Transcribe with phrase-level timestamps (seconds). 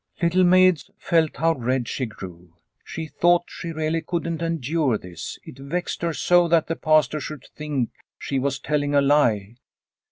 [0.19, 2.55] Little Maid felt how red she grew.
[2.83, 7.45] She thought she really couldn't endure this; it vexed her so that the Pastor should
[7.55, 9.57] think she was telling a lie.